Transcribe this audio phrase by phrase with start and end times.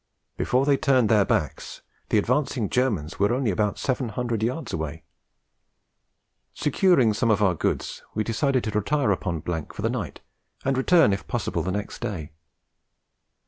[0.35, 5.03] Before they turned their backs, 'the advancing Germans were only about 700 yards away.
[6.55, 10.21] Securing some of our goods, we decided to retire upon for the night
[10.65, 12.31] and return if possible the next day.'